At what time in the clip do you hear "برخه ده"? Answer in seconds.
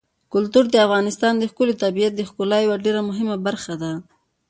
3.47-3.91